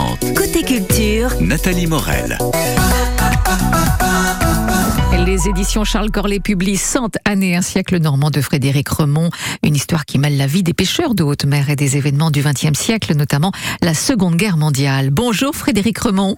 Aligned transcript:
13h30. 0.00 0.34
Côté 0.34 0.62
culture, 0.62 1.30
Nathalie 1.40 1.86
Morel. 1.86 2.38
Les 5.26 5.48
éditions 5.48 5.84
Charles 5.84 6.10
Corlet 6.10 6.40
publient 6.40 6.76
100 6.76 7.16
années, 7.24 7.56
un 7.56 7.62
siècle 7.62 7.98
normand 7.98 8.30
de 8.30 8.40
Frédéric 8.40 8.88
Remond, 8.88 9.30
une 9.62 9.76
histoire 9.76 10.04
qui 10.04 10.18
mêle 10.18 10.36
la 10.36 10.46
vie 10.46 10.62
des 10.62 10.72
pêcheurs 10.72 11.14
de 11.14 11.22
haute 11.22 11.44
mer 11.44 11.70
et 11.70 11.76
des 11.76 11.96
événements 11.96 12.30
du 12.30 12.42
XXe 12.42 12.78
siècle, 12.78 13.14
notamment 13.14 13.52
la 13.82 13.94
Seconde 13.94 14.36
Guerre 14.36 14.56
mondiale. 14.56 15.10
Bonjour 15.10 15.54
Frédéric 15.54 15.98
Remond. 15.98 16.36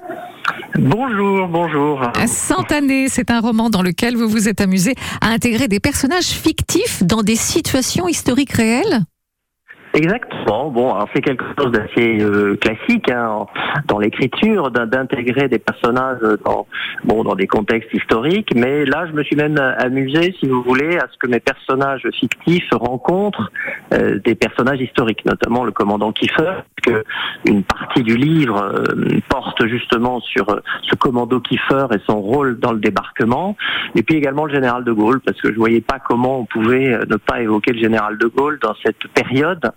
Bonjour, 0.79 1.49
bonjour. 1.49 2.01
100 2.27 2.73
années, 2.73 3.09
c'est 3.09 3.31
un 3.31 3.41
roman 3.41 3.71
dans 3.71 3.83
lequel 3.83 4.17
vous 4.17 4.29
vous 4.29 4.49
êtes 4.49 4.61
amusé 4.61 4.95
à 5.21 5.29
intégrer 5.29 5.69
des 5.69 5.81
personnages 5.81 6.27
fictifs 6.27 7.03
dans 7.05 7.23
des 7.23 7.37
situations 7.37 8.09
historiques 8.09 8.53
réelles? 8.53 9.05
Exactement. 9.95 10.71
Bon, 10.71 10.95
c'est 11.15 11.21
quelque 11.21 11.45
chose 11.59 11.71
d'assez 11.71 12.23
euh, 12.23 12.57
classique 12.57 13.11
hein, 13.11 13.47
dans 13.87 13.99
l'écriture, 13.99 14.71
d'in- 14.71 14.87
d'intégrer 14.87 15.49
des 15.49 15.59
personnages 15.59 16.19
dans 16.45 16.67
bon 17.05 17.23
dans 17.25 17.35
des 17.35 17.47
contextes 17.47 17.93
historiques. 17.93 18.53
Mais 18.55 18.85
là, 18.87 19.07
je 19.07 19.13
me 19.13 19.23
suis 19.23 19.37
même 19.37 19.59
amusé, 19.79 20.35
si 20.41 20.49
vous 20.49 20.63
voulez, 20.63 20.97
à 20.97 21.07
ce 21.13 21.19
que 21.19 21.27
mes 21.27 21.41
personnages 21.41 22.07
fictifs 22.19 22.69
rencontrent 22.73 23.51
euh, 23.93 24.19
des 24.25 24.35
personnages 24.35 24.81
historiques, 24.81 25.25
notamment 25.27 25.65
le 25.65 25.73
commandant 25.73 26.13
Kiefer, 26.13 26.63
que 26.83 27.05
une 27.47 27.63
partie 27.63 28.03
du 28.03 28.17
livre 28.17 28.63
euh, 28.63 29.19
porte 29.29 29.67
justement 29.67 30.21
sur 30.21 30.49
euh, 30.51 30.61
ce 30.89 30.95
commando 30.97 31.39
Kiefer 31.41 31.87
et 31.95 31.99
son 32.07 32.21
rôle 32.21 32.59
dans 32.59 32.73
le 32.73 32.81
débarquement, 32.81 33.57
et 33.95 34.03
puis 34.03 34.17
également 34.17 34.47
le 34.47 34.55
général 34.55 34.85
de 34.85 34.93
Gaulle, 34.93 35.21
parce 35.21 35.41
que 35.41 35.53
je 35.53 35.57
voyais 35.59 35.81
pas 35.83 35.99
comment 35.99 36.39
on 36.41 36.45
pouvait 36.47 36.95
euh, 36.95 37.05
ne 37.11 37.17
pas 37.17 37.43
évoquer 37.43 37.73
le 37.73 37.81
général 37.81 38.17
de 38.17 38.27
Gaulle 38.27 38.59
dans 38.63 38.75
cette 38.85 39.07
période. 39.15 39.71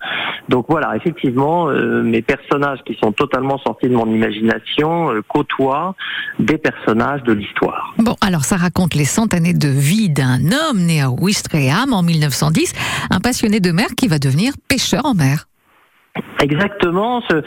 Donc 0.50 0.66
voilà, 0.70 0.96
effectivement, 0.96 1.70
euh, 1.70 2.04
mes 2.04 2.22
personnages 2.22 2.80
qui 2.86 2.96
sont 3.02 3.12
totalement 3.12 3.58
sortis 3.60 3.90
de 3.90 3.96
mon 3.96 4.06
imagination 4.08 5.12
euh, 5.12 5.22
côtoient 5.28 5.96
des 6.40 6.58
personnages 6.58 7.24
de 7.24 7.34
l'histoire. 7.34 7.94
Bon, 7.98 8.16
alors 8.22 8.44
ça 8.44 8.56
raconte 8.58 8.94
les 8.96 9.06
100 9.06 9.34
années 9.34 9.54
de 9.54 9.68
vie 9.70 10.10
d'un 10.10 10.40
homme 10.52 10.80
né 10.86 11.02
à 11.02 11.10
Ouistreham 11.10 11.94
en 11.94 12.04
1910, 12.04 12.74
un 13.10 13.20
passionné 13.20 13.60
de 13.60 13.72
mer 13.72 13.88
qui 13.98 14.08
va 14.08 14.20
devenir 14.20 14.54
pêcheur 14.68 15.06
en 15.06 15.14
mer. 15.16 15.46
Exactement, 16.40 17.22
ce, 17.30 17.42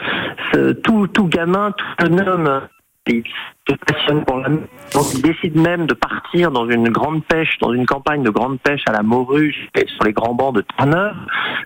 ce- 0.53 0.71
tout, 0.73 1.07
tout 1.07 1.27
gamin, 1.27 1.71
tout 1.71 1.85
jeune 2.05 2.19
homme, 2.27 2.61
il 3.09 3.23
se 3.67 3.75
passionne 3.75 4.23
pour 4.23 4.37
la 4.37 4.49
mer. 4.49 4.59
Donc 4.93 5.05
il 5.13 5.21
décide 5.21 5.55
même 5.55 5.85
de 5.85 5.93
partir 5.93 6.51
dans 6.51 6.67
une 6.67 6.89
grande 6.89 7.23
pêche, 7.25 7.57
dans 7.61 7.73
une 7.73 7.85
campagne 7.85 8.23
de 8.23 8.29
grande 8.29 8.59
pêche 8.59 8.81
à 8.87 8.91
la 8.91 9.03
morue 9.03 9.55
sur 9.75 10.03
les 10.03 10.13
grands 10.13 10.33
bancs 10.33 10.55
de. 10.55 10.63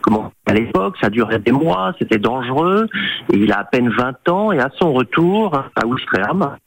Comment 0.01 0.31
à 0.45 0.53
l'époque, 0.53 0.95
ça 1.01 1.09
durait 1.09 1.39
des 1.39 1.51
mois, 1.51 1.93
c'était 1.99 2.17
dangereux. 2.17 2.87
Et 3.31 3.37
il 3.37 3.51
a 3.51 3.59
à 3.59 3.63
peine 3.63 3.89
20 3.89 4.29
ans 4.29 4.51
et 4.51 4.59
à 4.59 4.69
son 4.79 4.93
retour 4.93 5.55
à 5.55 5.85
Ouistreham, 5.85 6.57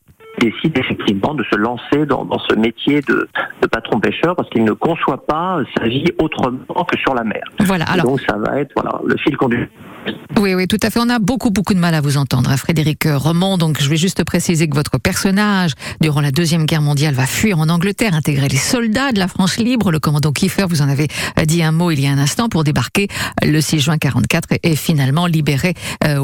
il 0.41 0.51
décide 0.51 0.79
effectivement 0.79 1.35
de 1.35 1.45
se 1.45 1.57
lancer 1.57 2.07
dans, 2.07 2.25
dans 2.25 2.39
ce 2.39 2.55
métier 2.55 3.01
de, 3.03 3.29
de 3.63 3.67
patron 3.67 4.01
pêcheur 4.01 4.35
parce 4.37 4.49
qu'il 4.51 4.65
ne 4.65 4.73
conçoit 4.73 5.25
pas 5.27 5.61
sa 5.77 5.85
vie 5.85 6.05
autrement 6.19 6.85
que 6.85 6.99
sur 6.99 7.15
la 7.15 7.25
mer. 7.25 7.43
Voilà, 7.61 7.85
alors 7.87 8.07
donc 8.07 8.21
ça 8.21 8.37
va 8.37 8.59
être 8.59 8.73
voilà 8.75 9.01
le 9.05 9.17
fil 9.17 9.37
conducteur. 9.37 9.69
Oui, 10.39 10.55
oui, 10.55 10.67
tout 10.67 10.79
à 10.83 10.91
fait. 10.91 11.01
On 11.01 11.09
a 11.09 11.19
beaucoup, 11.19 11.51
beaucoup 11.51 11.75
de 11.75 11.79
mal 11.79 11.95
à 11.95 12.01
vous 12.01 12.17
entendre, 12.17 12.51
hein, 12.51 12.57
Frédéric 12.57 13.05
Remond. 13.05 13.57
Donc, 13.59 13.81
je 13.81 13.89
vais 13.89 13.97
juste 13.97 14.23
préciser 14.25 14.69
que 14.69 14.75
votre 14.75 14.98
personnage, 14.98 15.73
durant 16.01 16.21
la 16.21 16.31
Deuxième 16.31 16.67
Guerre 16.67 16.83
mondiale, 16.83 17.15
va 17.15 17.27
fuir 17.27 17.59
en 17.59 17.69
Angleterre, 17.69 18.15
intégrer 18.15 18.48
les 18.48 18.57
soldats 18.57 19.13
de 19.13 19.19
la 19.19 19.29
France 19.29 19.57
libre. 19.57 19.91
Le 19.91 19.98
commandant 19.98 20.33
Kiefer, 20.33 20.67
vous 20.69 20.83
en 20.83 20.89
avez 20.89 21.09
euh, 21.39 21.45
dit 21.45 21.63
un 21.63 21.73
mot 21.73 21.91
il 21.91 22.01
y 22.01 22.07
a 22.07 22.11
un 22.11 22.19
instant, 22.19 22.48
pour 22.48 22.65
débarquer 22.65 23.09
euh, 23.45 23.51
le 23.51 23.61
6 23.61 23.81
juin 23.81 23.98
44 23.98 24.48
et, 24.63 24.77
finalement 24.77 25.27
libérer 25.27 25.75
euh. 26.05 26.23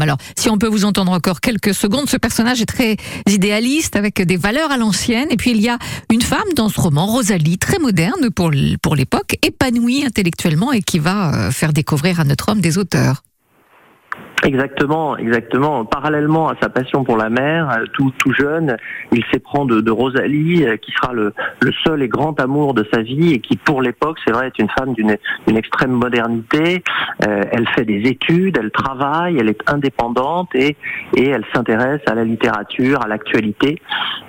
Alors, 0.00 0.18
si 0.36 0.50
on 0.50 0.58
peut 0.58 0.66
vous 0.66 0.84
entendre 0.84 1.12
encore 1.12 1.40
quelques 1.40 1.74
secondes, 1.74 2.08
ce 2.08 2.16
personnage 2.16 2.60
est 2.60 2.66
très 2.66 2.96
idéaliste, 3.28 3.96
avec 3.96 4.20
des 4.20 4.36
valeurs 4.36 4.70
à 4.70 4.76
l'ancienne. 4.76 5.28
Et 5.30 5.36
puis, 5.36 5.52
il 5.52 5.60
y 5.60 5.68
a 5.68 5.78
une 6.10 6.22
femme 6.22 6.40
dans 6.56 6.68
ce 6.68 6.80
roman, 6.80 7.06
Rosalie, 7.06 7.58
très 7.58 7.78
moderne 7.78 8.30
pour 8.30 8.50
l'époque, 8.50 9.36
épanouie 9.42 10.04
intellectuellement 10.04 10.72
et 10.72 10.82
qui 10.82 10.98
va 10.98 11.34
euh, 11.34 11.50
faire 11.50 11.72
découvrir 11.72 12.20
à 12.20 12.24
notre 12.24 12.50
homme 12.50 12.60
des 12.60 12.78
auteurs. 12.78 13.05
Exactement, 14.46 15.16
exactement. 15.16 15.84
Parallèlement 15.84 16.48
à 16.48 16.54
sa 16.62 16.68
passion 16.68 17.02
pour 17.02 17.16
la 17.16 17.28
mer, 17.30 17.68
euh, 17.68 17.84
tout, 17.94 18.12
tout 18.16 18.32
jeune, 18.32 18.76
il 19.10 19.24
s'éprend 19.32 19.64
de, 19.64 19.80
de 19.80 19.90
Rosalie, 19.90 20.64
euh, 20.64 20.76
qui 20.76 20.92
sera 20.92 21.12
le, 21.12 21.34
le 21.62 21.72
seul 21.84 22.00
et 22.02 22.06
grand 22.08 22.38
amour 22.38 22.72
de 22.72 22.86
sa 22.92 23.02
vie 23.02 23.32
et 23.32 23.40
qui, 23.40 23.56
pour 23.56 23.82
l'époque, 23.82 24.18
c'est 24.24 24.32
vrai, 24.32 24.46
est 24.46 24.58
une 24.60 24.68
femme 24.78 24.92
d'une 24.94 25.16
d'une 25.48 25.56
extrême 25.56 25.90
modernité. 25.90 26.84
Euh, 27.26 27.42
elle 27.50 27.66
fait 27.70 27.84
des 27.84 28.02
études, 28.08 28.56
elle 28.56 28.70
travaille, 28.70 29.36
elle 29.36 29.48
est 29.48 29.60
indépendante 29.68 30.50
et, 30.54 30.76
et 31.16 31.28
elle 31.28 31.44
s'intéresse 31.52 32.02
à 32.06 32.14
la 32.14 32.22
littérature, 32.22 33.02
à 33.02 33.08
l'actualité 33.08 33.80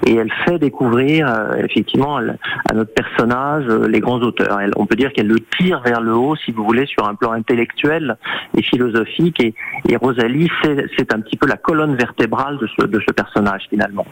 et 0.05 0.15
elle 0.15 0.31
fait 0.45 0.57
découvrir 0.59 1.27
euh, 1.27 1.55
effectivement 1.63 2.17
à 2.17 2.73
notre 2.73 2.93
personnage 2.93 3.65
euh, 3.67 3.87
les 3.87 3.99
grands 3.99 4.19
auteurs. 4.21 4.59
Elle- 4.61 4.73
on 4.77 4.85
peut 4.85 4.95
dire 4.95 5.11
qu'elle 5.13 5.27
le 5.27 5.39
tire 5.59 5.81
vers 5.81 6.01
le 6.01 6.13
haut, 6.15 6.35
si 6.35 6.51
vous 6.51 6.63
voulez, 6.63 6.85
sur 6.87 7.07
un 7.07 7.15
plan 7.15 7.31
intellectuel 7.31 8.15
et 8.55 8.61
philosophique 8.61 9.39
et, 9.41 9.53
et 9.89 9.97
Rosalie, 10.07 10.49
c'est 10.97 11.13
un 11.13 11.19
petit 11.19 11.35
peu 11.35 11.47
la 11.47 11.57
colonne 11.57 11.95
vertébrale 11.95 12.57
de 12.59 12.67
ce, 12.67 12.85
de 12.85 13.01
ce 13.05 13.11
personnage 13.11 13.63
finalement. 13.69 14.05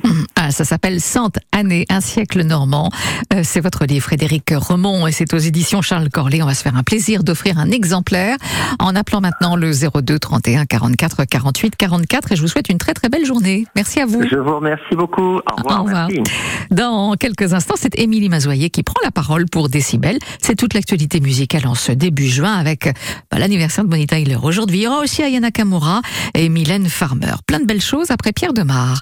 Ah, 0.48 0.52
ça 0.52 0.64
s'appelle 0.64 1.02
100 1.02 1.40
années, 1.54 1.88
un 1.90 2.02
siècle 2.02 2.44
normand. 2.44 2.92
Euh, 3.34 3.42
c'est 3.44 3.62
votre 3.62 3.86
livre, 3.86 4.06
Frédéric 4.06 4.44
Remond, 4.52 5.08
et 5.08 5.12
c'est 5.12 5.34
aux 5.34 5.40
éditions 5.40 5.82
Charles 5.82 6.10
Corlet. 6.10 6.44
On 6.44 6.46
va 6.46 6.54
se 6.54 6.62
faire 6.62 6.76
un 6.76 6.84
plaisir 6.84 7.24
d'offrir 7.24 7.58
un 7.58 7.72
exemplaire 7.72 8.38
en 8.78 8.96
appelant 8.96 9.22
maintenant 9.22 9.56
le 9.56 9.72
02 9.72 10.20
31 10.20 10.66
44 10.68 11.26
48 11.26 11.76
44. 11.76 12.32
Et 12.32 12.36
je 12.36 12.42
vous 12.42 12.48
souhaite 12.48 12.70
une 12.70 12.78
très 12.78 12.94
très 12.94 13.10
belle 13.10 13.26
journée. 13.26 13.66
Merci 13.76 14.02
à 14.02 14.06
vous. 14.06 14.22
Je 14.22 14.36
vous 14.36 14.58
remercie 14.58 14.96
beaucoup. 14.96 15.38
Au 15.38 15.56
revoir. 15.58 15.80
Au 15.80 15.84
revoir. 15.86 16.10
Merci. 16.10 16.32
Dans 16.70 17.16
quelques 17.16 17.54
instants, 17.54 17.76
c'est 17.76 17.98
Émilie 17.98 18.30
Mazoyer 18.30 18.70
qui 18.70 18.84
prend 18.84 19.02
la 19.04 19.10
parole 19.10 19.48
pour 19.48 19.68
Décibel. 19.68 20.20
C'est 20.44 20.56
toute 20.56 20.76
l'actualité 20.76 21.22
musicale 21.22 21.66
en 21.66 21.74
ce 21.74 21.92
début 21.92 22.28
juin 22.28 22.54
avec 22.54 22.86
bah, 23.32 23.40
l'anniversaire 23.40 23.84
de 23.84 23.90
Bonnie 23.90 24.06
Tyler 24.06 24.38
aujourd'hui. 24.44 24.78
Il 24.78 24.84
y 24.84 24.88
aura 24.88 25.00
aussi 25.00 25.24
Ayana 25.24 25.50
Kamura 25.50 26.02
et 26.36 26.50
Mylène 26.50 26.88
Farmer. 26.88 27.34
Plein 27.48 27.62
de 27.62 27.66
belles 27.66 27.82
choses 27.82 28.12
après 28.12 28.32
Pierre 28.32 28.54
Demar. 28.54 29.02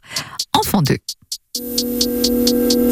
Enfant 0.53 0.81
2. 0.81 0.95
you 1.55 2.82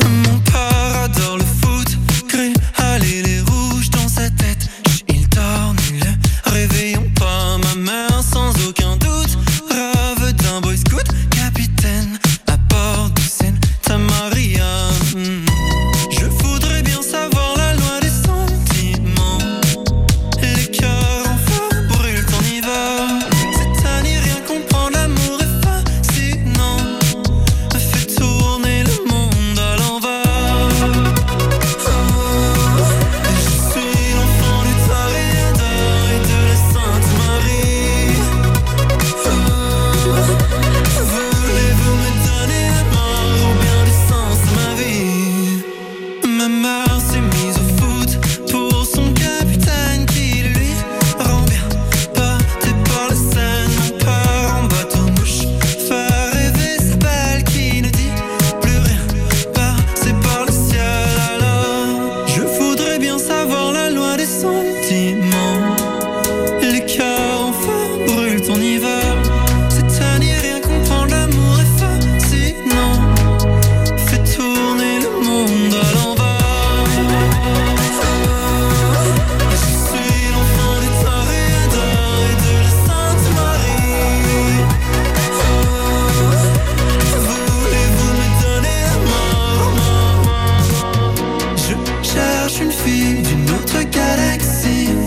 une 92.61 92.71
fille 92.71 93.21
d'une 93.21 93.49
autre 93.51 93.81
galaxie. 93.89 95.00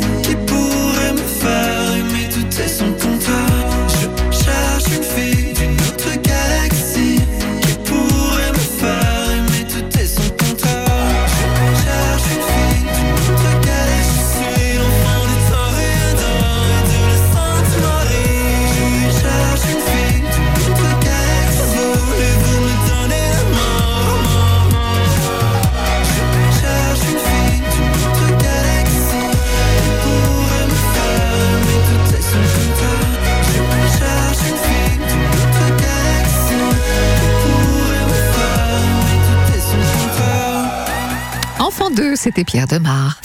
2, 41.95 42.17
c'était 42.17 42.45
Pierre 42.45 42.67
Demar. 42.67 43.21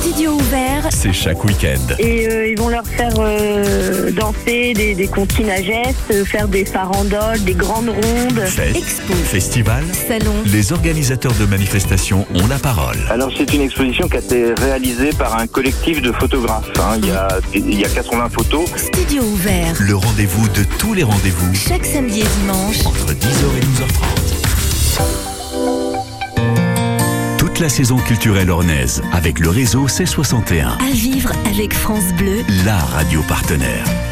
Studio 0.00 0.32
ouvert. 0.32 0.88
C'est 0.90 1.12
chaque 1.12 1.42
week-end. 1.44 1.94
Et 1.98 2.26
euh, 2.28 2.48
ils 2.48 2.58
vont 2.58 2.68
leur 2.68 2.86
faire 2.86 3.12
euh, 3.18 4.10
danser 4.12 4.72
des, 4.74 4.94
des 4.94 5.06
comptines 5.08 5.50
à 5.50 5.62
gestes, 5.62 5.96
euh, 6.10 6.24
faire 6.24 6.48
des 6.48 6.64
farandoles, 6.64 7.42
des 7.44 7.54
grandes 7.54 7.88
rondes. 7.90 8.40
Fête, 8.46 8.76
Expo. 8.76 9.12
festival, 9.14 9.84
Salon. 10.08 10.32
les 10.46 10.72
organisateurs 10.72 11.32
de 11.34 11.44
manifestations 11.46 12.26
ont 12.34 12.46
la 12.46 12.58
parole. 12.58 12.96
Alors 13.10 13.30
c'est 13.36 13.52
une 13.52 13.62
exposition 13.62 14.08
qui 14.08 14.16
a 14.16 14.20
été 14.20 14.54
réalisée 14.54 15.10
par 15.18 15.38
un 15.38 15.46
collectif 15.46 16.00
de 16.02 16.12
photographes. 16.12 16.70
hein. 16.78 16.98
Il, 17.02 17.06
y 17.08 17.10
a, 17.12 17.28
il 17.54 17.78
y 17.80 17.84
a 17.84 17.88
80 17.88 18.28
photos. 18.30 18.68
Studio 18.76 19.22
ouvert. 19.22 19.74
Le 19.80 19.96
rendez-vous 19.96 20.48
de 20.50 20.64
tous 20.78 20.94
les 20.94 21.02
rendez-vous 21.02 21.54
Chaque 21.54 21.84
samedi 21.84 22.20
et 22.20 22.26
dimanche. 22.40 22.84
entre 22.86 23.06
10h 23.12 23.56
et 23.56 23.64
12h30. 25.02 25.25
Toute 27.56 27.62
la 27.62 27.68
saison 27.70 27.96
culturelle 27.96 28.50
ornaise 28.50 29.02
avec 29.14 29.38
le 29.40 29.48
réseau 29.48 29.86
C61, 29.86 30.76
À 30.78 30.92
vivre 30.92 31.32
avec 31.46 31.72
France 31.72 32.12
Bleu. 32.12 32.44
la 32.66 32.76
radio 32.76 33.22
partenaire. 33.22 34.05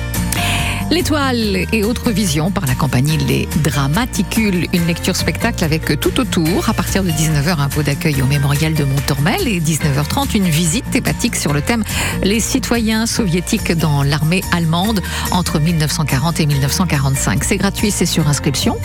L'étoile 0.90 1.64
et 1.72 1.82
autres 1.82 2.10
visions 2.10 2.50
par 2.50 2.66
la 2.66 2.74
compagnie 2.74 3.16
Les 3.16 3.48
Dramaticules, 3.62 4.66
une 4.72 4.86
lecture 4.86 5.16
spectacle 5.16 5.64
avec 5.64 5.98
tout 5.98 6.20
autour. 6.20 6.68
À 6.68 6.74
partir 6.74 7.02
de 7.02 7.10
19h, 7.10 7.58
un 7.58 7.68
pot 7.68 7.82
d'accueil 7.82 8.22
au 8.22 8.26
mémorial 8.26 8.74
de 8.74 8.84
Montormel 8.84 9.48
et 9.48 9.60
19h30, 9.60 10.36
une 10.36 10.48
visite 10.48 10.88
thématique 10.90 11.36
sur 11.36 11.54
le 11.54 11.62
thème 11.62 11.84
Les 12.22 12.38
citoyens 12.38 13.06
soviétiques 13.06 13.72
dans 13.72 14.02
l'armée 14.02 14.42
allemande 14.52 15.00
entre 15.30 15.58
1940 15.58 16.40
et 16.40 16.46
1945. 16.46 17.44
C'est 17.44 17.56
gratuit, 17.56 17.90
c'est 17.90 18.04
sur 18.06 18.28
inscription, 18.28 18.76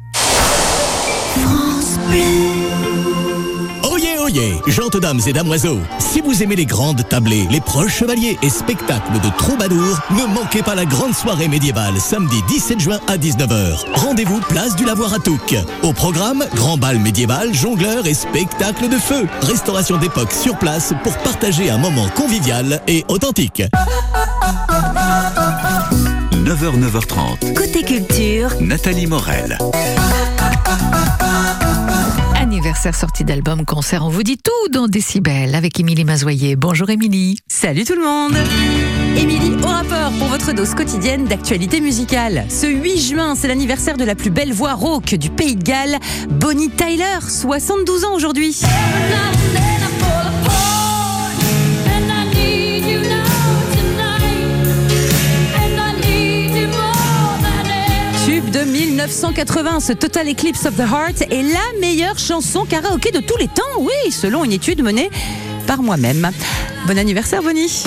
Oyez, 3.90 4.18
oyez, 4.18 4.54
gentes 4.66 4.96
dames 4.96 5.20
et 5.26 5.32
damoiseaux, 5.32 5.78
si 5.98 6.20
vous 6.20 6.42
aimez 6.42 6.56
les 6.56 6.66
grandes 6.66 7.06
tablées, 7.08 7.46
les 7.50 7.60
proches 7.60 7.98
chevaliers 7.98 8.38
et 8.42 8.50
spectacles 8.50 9.20
de 9.22 9.28
troubadours, 9.36 9.98
ne 10.10 10.24
manquez 10.34 10.62
pas 10.62 10.74
la 10.74 10.84
grande 10.84 11.14
soirée 11.14 11.48
médiévale 11.48 11.98
samedi 11.98 12.42
17 12.48 12.80
juin 12.80 12.98
à 13.06 13.16
19h. 13.16 13.84
Rendez-vous 13.94 14.40
place 14.48 14.74
du 14.76 14.84
Lavoir 14.84 15.14
à 15.14 15.18
Touques. 15.18 15.56
Au 15.82 15.92
programme, 15.92 16.44
grand 16.54 16.76
bal 16.76 16.98
médiéval, 16.98 17.54
jongleur 17.54 18.06
et 18.06 18.14
spectacle 18.14 18.88
de 18.88 18.96
feu. 18.96 19.26
Restauration 19.42 19.98
d'époque 19.98 20.32
sur 20.32 20.56
place 20.58 20.92
pour 21.02 21.16
partager 21.18 21.70
un 21.70 21.78
moment 21.78 22.08
convivial 22.16 22.80
et 22.88 23.04
authentique. 23.08 23.62
9h, 26.32 26.78
9h30. 26.78 27.54
Côté 27.54 27.82
culture. 27.82 28.50
Nathalie 28.60 29.06
Morel. 29.06 29.58
Anniversaire 32.74 33.00
sortie 33.00 33.24
d'album, 33.24 33.64
concert, 33.64 34.04
on 34.04 34.08
vous 34.08 34.24
dit 34.24 34.36
tout 34.36 34.68
dans 34.72 34.88
Décibel 34.88 35.54
avec 35.54 35.78
Émilie 35.78 36.04
Mazoyer. 36.04 36.56
Bonjour 36.56 36.90
Émilie. 36.90 37.38
Salut 37.46 37.84
tout 37.84 37.94
le 37.94 38.02
monde 38.02 38.34
Émilie, 39.16 39.54
au 39.62 39.68
rapport 39.68 40.10
pour 40.18 40.26
votre 40.26 40.52
dose 40.52 40.74
quotidienne 40.74 41.24
d'actualité 41.26 41.80
musicale. 41.80 42.46
Ce 42.48 42.66
8 42.66 42.98
juin, 42.98 43.34
c'est 43.36 43.46
l'anniversaire 43.46 43.96
de 43.96 44.04
la 44.04 44.16
plus 44.16 44.30
belle 44.30 44.52
voix 44.52 44.74
rauque 44.74 45.14
du 45.14 45.30
pays 45.30 45.54
de 45.54 45.62
Galles, 45.62 46.00
Bonnie 46.28 46.68
Tyler, 46.68 47.20
72 47.20 48.06
ans 48.06 48.14
aujourd'hui. 48.16 48.60
1980, 59.24 59.80
ce 59.80 59.92
Total 59.94 60.28
Eclipse 60.28 60.66
of 60.66 60.76
the 60.76 60.80
Heart 60.80 61.22
est 61.30 61.42
la 61.42 61.80
meilleure 61.80 62.18
chanson 62.18 62.66
karaoké 62.66 63.10
de 63.10 63.20
tous 63.20 63.38
les 63.38 63.48
temps, 63.48 63.62
oui, 63.78 64.12
selon 64.12 64.44
une 64.44 64.52
étude 64.52 64.82
menée 64.82 65.08
par 65.66 65.82
moi-même. 65.82 66.30
Bon 66.86 66.98
anniversaire 66.98 67.42
Bonnie 67.42 67.84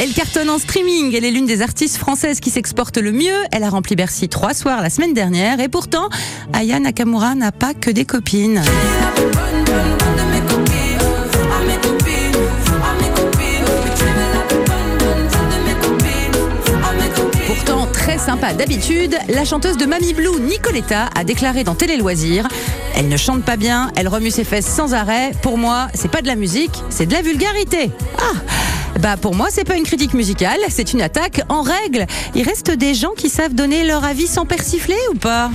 Elle 0.00 0.12
cartonne 0.14 0.50
en 0.50 0.58
streaming. 0.58 1.14
Elle 1.14 1.24
est 1.24 1.30
l'une 1.30 1.46
des 1.46 1.62
artistes 1.62 1.96
françaises 1.96 2.40
qui 2.40 2.50
s'exporte 2.50 2.98
le 2.98 3.12
mieux. 3.12 3.44
Elle 3.52 3.62
a 3.62 3.70
rempli 3.70 3.94
Bercy 3.94 4.28
trois 4.28 4.52
soirs 4.52 4.82
la 4.82 4.90
semaine 4.90 5.14
dernière. 5.14 5.60
Et 5.60 5.68
pourtant, 5.68 6.08
Aya 6.52 6.80
Nakamura 6.80 7.36
n'a 7.36 7.52
pas 7.52 7.72
que 7.72 7.90
des 7.92 8.04
copines. 8.04 8.62
Sympa 18.28 18.52
d'habitude, 18.52 19.16
la 19.30 19.46
chanteuse 19.46 19.78
de 19.78 19.86
Mamie 19.86 20.12
Blue, 20.12 20.38
Nicoletta, 20.38 21.08
a 21.14 21.24
déclaré 21.24 21.64
dans 21.64 21.74
Télé 21.74 21.96
Loisirs 21.96 22.46
Elle 22.94 23.08
ne 23.08 23.16
chante 23.16 23.42
pas 23.42 23.56
bien, 23.56 23.90
elle 23.96 24.06
remue 24.06 24.30
ses 24.30 24.44
fesses 24.44 24.66
sans 24.66 24.92
arrêt. 24.92 25.32
Pour 25.40 25.56
moi, 25.56 25.88
c'est 25.94 26.10
pas 26.10 26.20
de 26.20 26.26
la 26.26 26.36
musique, 26.36 26.82
c'est 26.90 27.06
de 27.06 27.14
la 27.14 27.22
vulgarité. 27.22 27.90
Ah 28.18 28.36
bah 28.98 29.16
pour 29.16 29.34
moi, 29.34 29.46
c'est 29.50 29.64
pas 29.64 29.76
une 29.76 29.84
critique 29.84 30.12
musicale, 30.12 30.58
c'est 30.68 30.92
une 30.92 31.00
attaque 31.00 31.40
en 31.48 31.62
règle. 31.62 32.04
Il 32.34 32.42
reste 32.42 32.70
des 32.70 32.92
gens 32.92 33.12
qui 33.16 33.30
savent 33.30 33.54
donner 33.54 33.86
leur 33.86 34.04
avis 34.04 34.26
sans 34.26 34.44
persifler 34.44 34.98
ou 35.10 35.14
pas? 35.14 35.50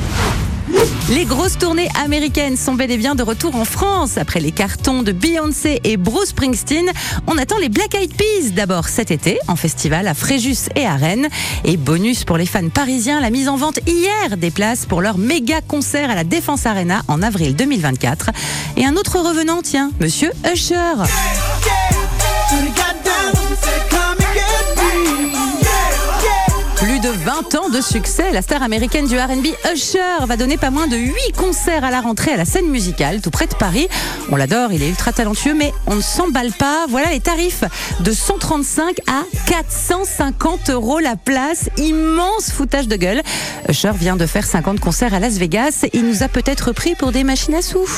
Les 1.10 1.26
grosses 1.26 1.58
tournées 1.58 1.90
américaines 2.04 2.58
sont 2.58 2.74
bel 2.74 2.90
et 2.92 2.98
bien 2.98 3.16
de 3.16 3.24
retour 3.24 3.56
en 3.56 3.66
France. 3.66 4.18
Après 4.18 4.40
les 4.40 4.52
cartons 4.52 5.04
de 5.04 5.12
Beyoncé 5.12 5.80
et 5.84 5.98
Bruce 5.98 6.30
Springsteen, 6.30 6.90
on 7.28 7.38
attend 7.38 7.58
les 7.58 7.70
Black 7.70 7.96
Eyed 7.96 8.14
Peas 8.16 8.52
d'abord 8.52 8.88
cet 8.88 9.12
été 9.12 9.38
en 9.48 9.56
festival 9.56 10.08
à 10.08 10.14
Fréjus 10.14 10.70
et 10.76 10.86
à 10.86 10.96
Rennes. 10.96 11.28
Et 11.66 11.78
bonus 11.78 12.24
pour 12.24 12.38
les 12.38 12.46
fans 12.46 12.70
parisiens, 12.70 13.20
la 13.20 13.30
mise 13.30 13.48
en 13.48 13.58
vente 13.58 13.80
hier 13.86 14.38
des 14.38 14.52
places 14.52 14.86
pour 14.86 15.02
leur 15.02 15.18
méga 15.18 15.62
concert 15.62 16.10
à 16.10 16.16
la 16.16 16.24
Défense 16.24 16.66
Arena 16.66 17.04
en 17.08 17.22
avril 17.22 17.56
2024. 17.56 18.32
Et 18.78 18.86
un 18.86 18.96
autre 18.96 19.20
revenant, 19.20 19.62
tiens, 19.62 19.92
Monsieur 20.00 20.32
Usher. 20.52 21.04
De 27.04 27.10
20 27.10 27.56
ans 27.56 27.70
de 27.70 27.82
succès, 27.82 28.32
la 28.32 28.42
star 28.42 28.64
américaine 28.64 29.08
du 29.08 29.20
R&B 29.20 29.48
Usher 29.74 30.26
va 30.26 30.38
donner 30.38 30.56
pas 30.56 30.70
moins 30.70 30.88
de 30.88 30.96
8 30.96 31.14
concerts 31.36 31.84
à 31.84 31.92
la 31.92 32.00
rentrée 32.00 32.32
à 32.32 32.38
la 32.38 32.46
scène 32.46 32.70
musicale 32.70 33.20
tout 33.20 33.30
près 33.30 33.46
de 33.46 33.56
Paris. 33.56 33.90
On 34.32 34.38
l'adore, 34.38 34.72
il 34.72 34.82
est 34.82 34.88
ultra 34.88 35.12
talentueux 35.12 35.54
mais 35.54 35.74
on 35.86 35.96
ne 35.96 36.02
s'emballe 36.02 36.54
pas. 36.54 36.86
Voilà 36.88 37.10
les 37.10 37.20
tarifs 37.20 37.66
de 38.00 38.12
135 38.14 39.00
à 39.08 39.24
450 39.48 40.70
euros 40.70 41.00
la 41.00 41.18
place. 41.18 41.70
Immense 41.78 42.52
foutage 42.52 42.88
de 42.88 42.96
gueule. 42.96 43.22
Usher 43.68 43.92
vient 43.94 44.16
de 44.16 44.26
faire 44.26 44.46
50 44.46 44.80
concerts 44.80 45.14
à 45.14 45.20
Las 45.20 45.38
Vegas. 45.38 45.86
Il 45.92 46.08
nous 46.08 46.24
a 46.24 46.30
peut-être 46.30 46.72
pris 46.72 46.96
pour 46.96 47.12
des 47.12 47.26
machines 47.26 47.56
à 47.56 47.62
sous. 47.62 47.90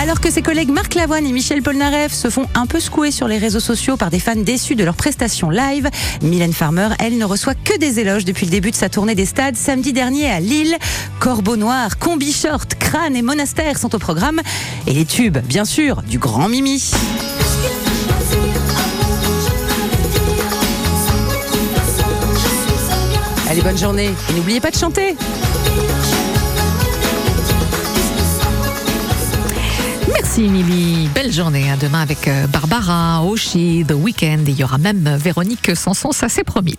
Alors 0.00 0.20
que 0.20 0.30
ses 0.30 0.42
collègues 0.42 0.70
Marc 0.70 0.94
Lavoine 0.94 1.26
et 1.26 1.32
Michel 1.32 1.62
Polnareff 1.62 2.12
se 2.12 2.30
font 2.30 2.46
un 2.54 2.66
peu 2.66 2.78
secouer 2.78 3.10
sur 3.10 3.26
les 3.26 3.38
réseaux 3.38 3.60
sociaux 3.60 3.96
par 3.96 4.10
des 4.10 4.20
fans 4.20 4.36
déçus 4.36 4.74
de 4.74 4.84
leurs 4.84 4.96
prestations 4.96 5.50
live, 5.50 5.88
Mylène 6.22 6.52
Farmer, 6.52 6.90
elle, 6.98 7.18
ne 7.18 7.24
reçoit 7.24 7.54
que 7.54 7.76
des 7.78 7.98
éloges 8.00 8.24
depuis 8.24 8.46
le 8.46 8.50
début 8.50 8.70
de 8.70 8.76
sa 8.76 8.88
tournée 8.88 9.14
des 9.14 9.26
stades 9.26 9.56
samedi 9.56 9.92
dernier 9.92 10.30
à 10.30 10.40
Lille. 10.40 10.76
Corbeau 11.20 11.56
Noir, 11.56 11.98
Combi 11.98 12.32
Short, 12.32 12.74
Crâne 12.74 13.16
et 13.16 13.22
Monastère 13.22 13.78
sont 13.78 13.94
au 13.94 13.98
programme. 13.98 14.40
Et 14.86 14.92
les 14.92 15.04
tubes, 15.04 15.38
bien 15.38 15.64
sûr, 15.64 16.02
du 16.02 16.18
grand 16.18 16.48
Mimi. 16.48 16.92
Allez, 23.50 23.62
bonne 23.62 23.78
journée. 23.78 24.10
N'oubliez 24.36 24.60
pas 24.60 24.70
de 24.70 24.76
chanter. 24.76 25.16
Merci 30.12 30.44
Émilie. 30.44 31.08
Belle 31.14 31.32
journée. 31.32 31.70
À 31.70 31.76
demain 31.76 32.00
avec 32.00 32.28
euh, 32.28 32.46
Barbara, 32.46 33.22
Oshi, 33.24 33.84
The 33.86 33.92
Weeknd. 33.92 34.44
Et 34.46 34.50
il 34.50 34.58
y 34.58 34.64
aura 34.64 34.78
même 34.78 35.06
euh, 35.06 35.16
Véronique 35.16 35.76
Sanson, 35.76 36.12
ça 36.12 36.28
c'est 36.28 36.44
promis. 36.44 36.76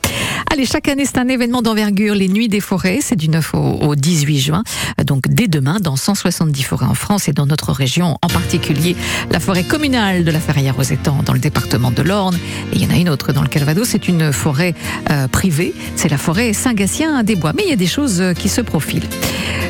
Allez, 0.52 0.66
chaque 0.66 0.88
année, 0.88 1.06
c'est 1.06 1.20
un 1.20 1.28
événement 1.28 1.62
d'envergure. 1.62 2.16
Les 2.16 2.28
Nuits 2.28 2.48
des 2.48 2.60
forêts, 2.60 3.00
c'est 3.02 3.16
du 3.16 3.30
9 3.30 3.54
au, 3.54 3.58
au 3.58 3.96
18 3.96 4.40
juin. 4.40 4.64
Donc 5.06 5.28
dès 5.28 5.48
demain, 5.48 5.80
dans 5.80 5.96
170 5.96 6.64
forêts 6.64 6.86
en 6.88 6.96
France 6.96 7.28
et 7.28 7.34
dans 7.34 7.46
notre 7.46 7.72
région, 7.72 8.18
en 8.22 8.28
particulier 8.28 8.96
la 9.30 9.40
forêt 9.40 9.64
communale 9.64 10.24
de 10.24 10.32
la 10.32 10.40
Ferrière 10.40 10.80
aux 10.80 10.84
Étangs 10.84 11.22
dans 11.24 11.34
le 11.34 11.40
département 11.40 11.92
de 11.92 12.02
l'Orne. 12.02 12.38
Et 12.74 12.78
il 12.78 12.84
y 12.84 12.88
en 12.88 12.92
a 12.92 12.98
une 12.98 13.10
autre 13.10 13.32
dans 13.32 13.44
le 13.44 13.50
Calvados, 13.50 13.88
c'est 13.90 14.08
une 14.08 14.34
forêt 14.34 14.74
euh, 15.12 15.28
privée. 15.28 15.74
C'est 15.96 16.10
la 16.10 16.18
forêt 16.18 16.54
Saint-Gatien 16.54 17.24
des 17.24 17.36
Bois. 17.36 17.54
Mais 17.56 17.64
il 17.66 17.70
y 17.70 17.74
a 17.74 17.78
des 17.78 17.88
choses 17.88 18.24
qui 18.38 18.50
se 18.50 18.62
profilent. 18.62 19.08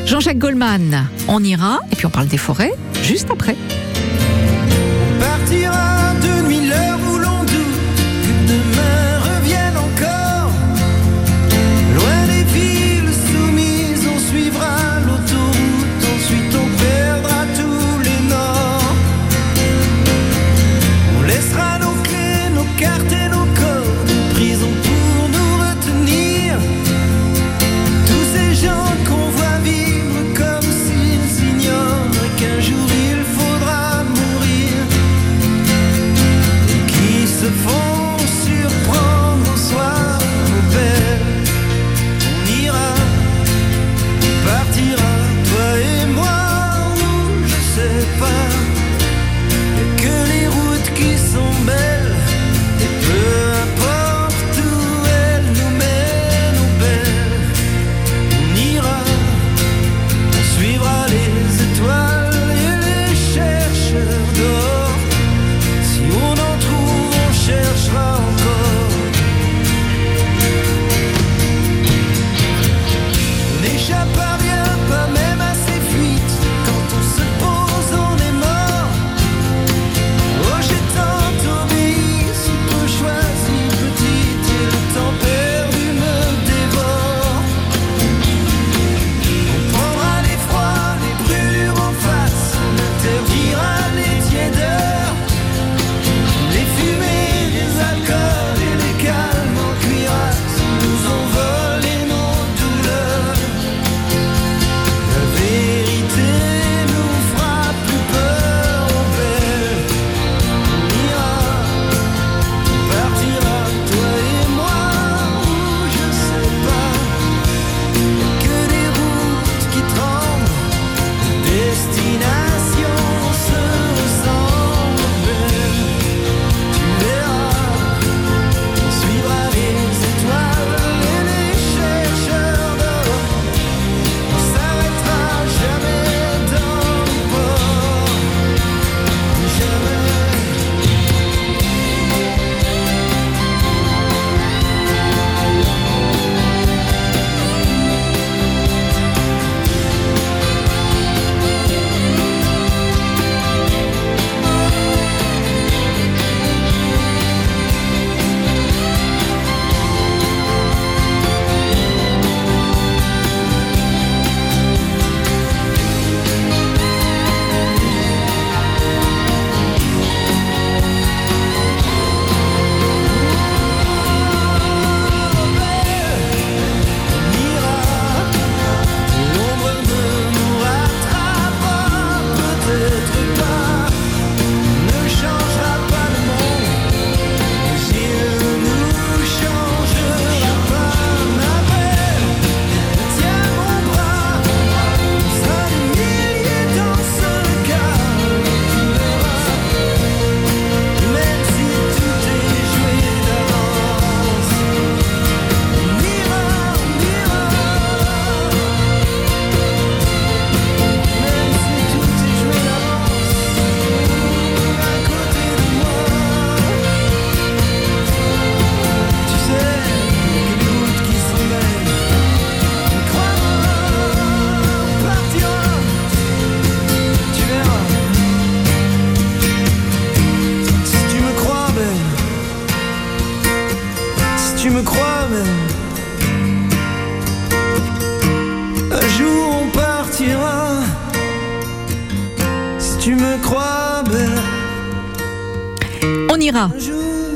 Jean-Jacques 0.06 0.38
Goldman, 0.38 1.06
on 1.28 1.42
ira, 1.44 1.80
et 1.92 1.96
puis 1.96 2.06
on 2.06 2.10
parle 2.10 2.26
des 2.26 2.38
forêts 2.38 2.72
juste 3.10 3.28
après. 3.32 3.56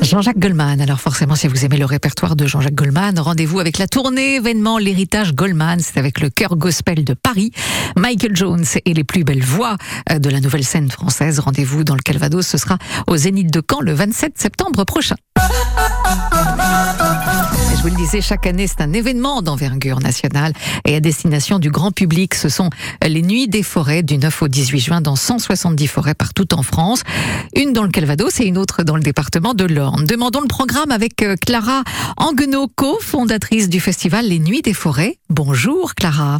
Jean-Jacques 0.01 0.39
Goldman. 0.39 0.81
Alors 0.81 0.99
forcément, 0.99 1.35
si 1.35 1.47
vous 1.47 1.63
aimez 1.63 1.77
le 1.77 1.85
répertoire 1.85 2.35
de 2.35 2.45
Jean-Jacques 2.45 2.75
Goldman, 2.75 3.17
rendez-vous 3.17 3.59
avec 3.59 3.77
la 3.77 3.87
tournée 3.87 4.35
événement 4.35 4.77
L'héritage 4.77 5.33
Goldman. 5.33 5.79
C'est 5.79 5.97
avec 5.97 6.19
le 6.19 6.29
chœur 6.29 6.57
gospel 6.57 7.05
de 7.05 7.13
Paris. 7.13 7.51
Michael 7.95 8.35
Jones 8.35 8.65
et 8.83 8.93
les 8.93 9.03
plus 9.03 9.23
belles 9.23 9.43
voix 9.43 9.77
euh, 10.11 10.19
de 10.19 10.29
la 10.29 10.41
nouvelle 10.41 10.65
scène 10.65 10.91
française. 10.91 11.39
Rendez-vous 11.39 11.83
dans 11.83 11.95
le 11.95 12.01
Calvados. 12.01 12.45
Ce 12.45 12.57
sera 12.57 12.77
au 13.07 13.15
Zénith 13.15 13.51
de 13.51 13.61
Caen 13.61 13.79
le 13.81 13.93
27 13.93 14.37
septembre 14.37 14.83
prochain. 14.83 15.15
Vous 17.85 17.91
le 17.91 17.97
disais, 17.97 18.19
chaque 18.19 18.47
année, 18.47 18.65
c'est 18.65 18.81
un 18.81 18.93
événement 18.93 19.43
d'envergure 19.43 19.99
nationale 19.99 20.53
et 20.85 20.95
à 20.95 20.99
destination 20.99 21.59
du 21.59 21.69
grand 21.69 21.91
public. 21.91 22.33
Ce 22.33 22.49
sont 22.49 22.71
les 23.05 23.21
Nuits 23.21 23.47
des 23.47 23.61
forêts 23.61 24.01
du 24.01 24.17
9 24.17 24.41
au 24.41 24.47
18 24.47 24.79
juin 24.79 25.01
dans 25.01 25.15
170 25.15 25.85
forêts 25.85 26.15
partout 26.15 26.51
en 26.55 26.63
France. 26.63 27.03
Une 27.55 27.73
dans 27.73 27.83
le 27.83 27.89
Calvados 27.89 28.39
et 28.39 28.45
une 28.45 28.57
autre 28.57 28.81
dans 28.81 28.95
le 28.95 29.03
département 29.03 29.53
de 29.53 29.65
l'Orne. 29.65 30.03
Demandons 30.05 30.41
le 30.41 30.47
programme 30.47 30.89
avec 30.89 31.21
euh, 31.21 31.35
Clara 31.35 31.83
Anguenot, 32.17 32.69
co-fondatrice 32.75 33.69
du 33.69 33.79
festival 33.79 34.25
Les 34.25 34.39
Nuits 34.39 34.63
des 34.63 34.73
forêts. 34.73 35.19
Bonjour 35.29 35.93
Clara. 35.93 36.39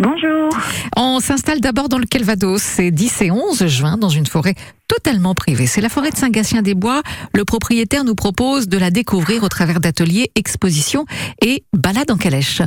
Bonjour. 0.00 0.50
On 0.96 1.18
s'installe 1.18 1.60
d'abord 1.60 1.88
dans 1.88 1.98
le 1.98 2.06
Calvados, 2.06 2.62
c'est 2.62 2.92
10 2.92 3.22
et 3.22 3.30
11 3.32 3.66
juin, 3.66 3.96
dans 3.96 4.10
une 4.10 4.26
forêt 4.26 4.54
totalement 4.88 5.34
privée. 5.34 5.66
C'est 5.66 5.80
la 5.80 5.88
forêt 5.88 6.10
de 6.10 6.16
Saint-Gatien-des-Bois. 6.16 7.02
Le 7.34 7.44
propriétaire 7.44 8.04
nous 8.04 8.14
propose 8.14 8.68
de 8.68 8.78
la 8.78 8.90
découvrir 8.90 9.42
au 9.42 9.48
travers 9.48 9.80
d'ateliers, 9.80 10.30
expositions 10.34 11.06
et 11.42 11.64
balades 11.72 12.10
en 12.10 12.16
calèche. 12.16 12.62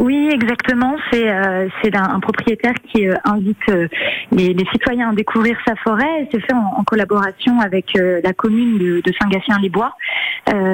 Oui, 0.00 0.28
exactement. 0.32 0.96
C'est 1.12 1.28
euh, 1.30 1.68
un, 1.94 2.14
un 2.14 2.20
propriétaire 2.20 2.74
qui 2.90 3.08
euh, 3.08 3.14
invite 3.24 3.56
euh, 3.68 3.88
les, 4.32 4.54
les 4.54 4.64
citoyens 4.72 5.10
à 5.10 5.14
découvrir 5.14 5.56
sa 5.66 5.74
forêt. 5.76 6.28
C'est 6.32 6.40
fait 6.40 6.54
en, 6.54 6.74
en 6.78 6.84
collaboration 6.84 7.60
avec 7.60 7.86
la 7.94 8.32
commune 8.32 8.78
de, 8.78 9.00
de 9.04 9.12
Saint-Gatien-les-Bois. 9.20 9.94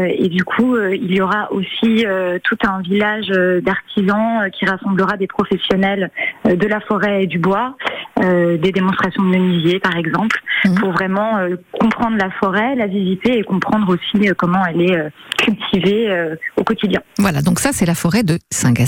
Et 0.08 0.28
du 0.28 0.44
coup, 0.44 0.76
il 0.78 1.12
y 1.12 1.20
aura 1.20 1.50
aussi 1.52 2.04
tout 2.44 2.56
un 2.64 2.80
village 2.82 3.26
d'artisans 3.62 4.48
qui 4.52 4.64
rassemblera 4.66 5.16
des 5.16 5.26
professionnels 5.26 6.10
de 6.44 6.66
la 6.66 6.80
forêt 6.80 7.24
et 7.24 7.26
du 7.26 7.38
bois, 7.38 7.76
des 8.20 8.72
démonstrations 8.72 9.22
de 9.22 9.28
menuisier 9.28 9.80
par 9.80 9.96
exemple, 9.96 10.40
Mhm. 10.64 10.74
pour 10.76 10.92
vraiment 10.92 11.38
comprendre 11.78 12.16
la 12.16 12.30
forêt, 12.30 12.74
la 12.74 12.86
visiter 12.86 13.38
et 13.38 13.42
comprendre 13.42 13.92
aussi 13.94 14.28
comment 14.38 14.64
elle 14.66 14.80
est 14.80 14.98
cultivée 15.38 16.34
au 16.56 16.64
quotidien. 16.64 17.00
Voilà, 17.18 17.42
donc 17.42 17.58
ça 17.58 17.70
c'est 17.72 17.84
la 17.86 17.94
forêt 17.94 18.22
de 18.22 18.38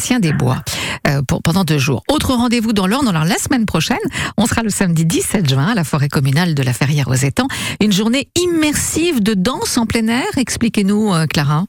Saint-Gatien-des-Bois 0.06 0.62
euh, 1.08 1.22
pour, 1.22 1.42
pendant 1.42 1.64
deux 1.64 1.78
jours. 1.78 2.02
Autre 2.08 2.34
rendez-vous 2.34 2.72
dans 2.72 2.86
l'Orne, 2.86 3.08
alors 3.08 3.24
la 3.24 3.36
semaine 3.36 3.66
prochaine, 3.66 3.98
on 4.36 4.46
sera 4.46 4.62
le 4.62 4.70
samedi 4.70 5.04
17 5.04 5.48
juin 5.48 5.66
à 5.66 5.74
la 5.74 5.84
forêt 5.84 6.08
communale 6.08 6.54
de 6.54 6.62
la 6.62 6.72
Ferrière 6.72 7.08
aux 7.08 7.14
Étangs. 7.14 7.48
Une 7.80 7.92
journée 7.92 8.28
immersive 8.36 9.22
de 9.22 9.34
danse 9.34 9.76
en 9.76 9.86
plein 9.86 10.06
air. 10.08 10.26
Expliquez-nous, 10.36 11.12
euh, 11.12 11.26
Clara. 11.26 11.64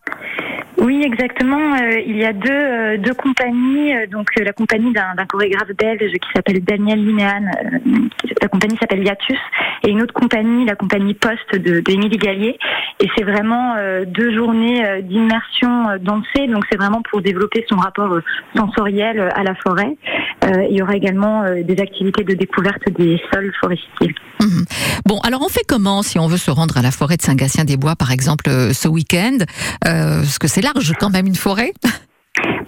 Oui, 0.88 1.02
exactement. 1.04 1.74
Euh, 1.76 2.00
il 2.00 2.16
y 2.16 2.24
a 2.24 2.32
deux, 2.32 2.50
euh, 2.50 2.98
deux 2.98 3.14
compagnies. 3.14 3.94
euh, 3.94 4.08
donc 4.08 4.30
la 4.40 4.54
compagnie 4.54 4.94
d'un 4.94 5.26
chorégraphe 5.28 5.68
belge 5.78 6.14
qui 6.14 6.30
s'appelle 6.34 6.64
Daniel 6.64 7.00
qui- 7.06 8.34
la 8.42 8.48
compagnie 8.48 8.78
s'appelle 8.80 9.04
Yatus. 9.04 9.38
Et 9.84 9.90
une 9.90 10.02
autre 10.02 10.14
compagnie, 10.14 10.64
la 10.66 10.76
compagnie 10.76 11.14
Poste 11.14 11.54
de 11.56 11.82
d'Émilie 11.82 12.18
Gallier. 12.18 12.58
Et 13.02 13.08
c'est 13.18 13.24
vraiment 13.24 13.76
deux 14.08 14.34
journées 14.34 15.02
d'immersion 15.04 15.98
dansée. 16.02 16.48
Donc 16.48 16.64
c'est 16.72 16.78
vraiment 16.78 17.02
pour 17.10 17.22
développer 17.22 17.66
son 17.70 17.76
rapport 17.78 18.18
sensoriel 18.56 19.30
à 19.36 19.44
la 19.44 19.56
forêt. 19.56 19.96
Il 20.70 20.76
y 20.76 20.82
aura 20.82 20.96
également 20.96 21.44
des 21.64 21.80
activités 21.82 22.24
de 22.24 22.34
découverte 22.34 22.82
des 22.98 23.22
sols 23.32 23.52
forestiers. 23.60 24.16
Mhm. 24.42 24.66
Bon, 25.06 25.20
alors 25.22 25.42
on 25.44 25.50
fait 25.50 25.66
comment 25.68 26.02
si 26.02 26.18
on 26.20 26.28
veut 26.28 26.38
se 26.38 26.52
rendre 26.52 26.78
à 26.78 26.82
la 26.82 26.92
forêt 26.92 27.18
de 27.18 27.22
Saint-Gatien-des-Bois, 27.22 27.96
par 27.96 28.12
exemple, 28.12 28.50
ce 28.74 28.88
week-end? 28.88 29.38
Parce 29.82 30.40
que 30.40 30.48
c'est 30.48 30.62
large 30.62 30.77
quand 31.00 31.10
même 31.10 31.28
une 31.28 31.36
forêt. 31.36 31.74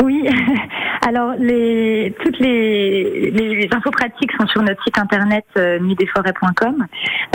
Oui, 0.03 0.27
alors 1.05 1.33
les, 1.39 2.13
toutes 2.23 2.39
les, 2.39 3.31
les 3.31 3.69
infos 3.73 3.91
pratiques 3.91 4.31
sont 4.39 4.47
sur 4.47 4.61
notre 4.61 4.83
site 4.83 4.97
internet 4.97 5.45
euh, 5.57 5.79
nuitdesforêts.com. 5.79 6.85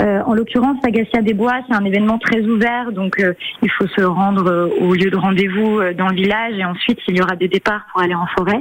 Euh, 0.01 0.21
en 0.27 0.35
l'occurrence, 0.35 0.77
Agacia 0.85 1.23
des 1.23 1.35
Bois, 1.35 1.55
c'est 1.69 1.75
un 1.75 1.85
événement 1.85 2.19
très 2.19 2.41
ouvert, 2.43 2.93
donc 2.93 3.19
euh, 3.21 3.35
il 3.63 3.71
faut 3.71 3.87
se 3.87 4.03
rendre 4.03 4.47
euh, 4.51 4.69
au 4.81 4.95
lieu 4.95 5.11
de 5.11 5.17
rendez-vous 5.17 5.79
euh, 5.81 5.95
dans 5.95 6.09
le 6.09 6.15
village 6.17 6.55
et 6.59 6.65
ensuite 6.65 6.99
il 7.09 7.17
y 7.17 7.23
aura 7.23 7.37
des 7.37 7.49
départs 7.49 7.87
pour 7.93 8.03
aller 8.03 8.15
en 8.15 8.27
forêt. 8.37 8.61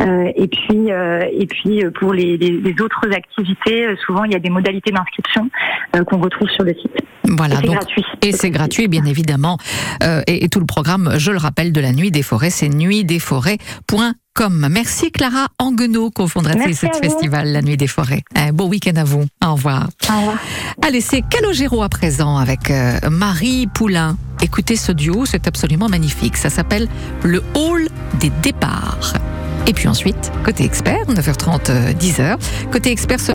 Euh, 0.00 0.30
et 0.34 0.48
puis, 0.48 0.90
euh, 0.92 1.24
et 1.32 1.46
puis 1.46 1.84
euh, 1.84 1.90
pour 1.90 2.12
les, 2.12 2.36
les- 2.36 2.50
les 2.60 2.82
autres 2.82 3.06
activités, 3.14 3.86
euh, 3.86 3.96
souvent 4.06 4.24
il 4.24 4.32
y 4.32 4.36
a 4.36 4.38
des 4.38 4.50
modalités 4.50 4.90
d'inscription 4.90 5.48
euh, 5.96 6.04
qu'on 6.04 6.18
retrouve 6.18 6.48
sur 6.50 6.64
le 6.64 6.74
site. 6.74 6.96
Voilà, 7.24 7.54
Et 7.54 7.58
c'est 7.58 7.66
donc 7.66 7.76
gratuit. 7.76 8.04
Et 8.22 8.32
c'est 8.32 8.50
gratuit, 8.50 8.88
bien 8.88 9.04
évidemment. 9.04 9.58
Euh, 10.02 10.20
et, 10.26 10.44
et 10.44 10.48
tout 10.48 10.58
le 10.60 10.66
programme, 10.66 11.12
je 11.18 11.30
le 11.30 11.38
rappelle, 11.38 11.72
de 11.72 11.80
la 11.80 11.92
Nuit 11.92 12.10
des 12.10 12.22
Forêts, 12.22 12.50
c'est 12.50 12.68
nuitdesforêts.com. 12.68 14.12
Merci 14.38 15.10
Clara 15.10 15.48
Anguenot, 15.58 16.10
cofondatrice 16.10 16.80
ce 16.80 16.86
festival, 17.02 17.52
la 17.52 17.60
Nuit 17.60 17.76
des 17.76 17.86
Forêts. 17.86 18.22
Un 18.34 18.52
beau 18.52 18.68
week-end 18.68 18.96
à 18.96 19.04
vous. 19.04 19.26
Au 19.44 19.52
revoir. 19.52 19.88
Au 20.08 20.18
revoir. 20.18 20.38
Allez, 20.82 21.02
c'est 21.02 21.20
Calogero 21.22 21.82
à 21.82 21.90
présent 21.90 22.38
avec 22.38 22.70
euh, 22.70 22.98
Marie 23.10 23.66
Poulain. 23.66 24.16
Écoutez 24.40 24.76
ce 24.76 24.92
duo, 24.92 25.26
c'est 25.26 25.46
absolument 25.46 25.90
magnifique. 25.90 26.38
Ça 26.38 26.48
s'appelle 26.48 26.88
Le 27.22 27.42
Hall 27.54 27.88
des 28.18 28.30
départs. 28.42 29.14
Et 29.66 29.74
puis 29.74 29.88
ensuite, 29.88 30.32
côté 30.42 30.64
expert, 30.64 31.04
9h30, 31.06 31.70
euh, 31.70 31.92
10h. 31.92 32.38
Côté 32.72 32.90
expert, 32.90 33.20
ce 33.20 33.26